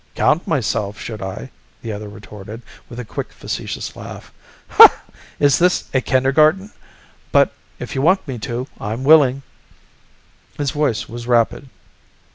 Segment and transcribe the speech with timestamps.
[0.15, 1.51] "Count myself, should I?"
[1.83, 4.33] the other retorted with a quick facetious laugh.
[5.39, 6.71] "Is this a kindergarten?
[7.31, 9.43] But if you want me to, I'm willing."
[10.57, 11.69] His voice was rapid.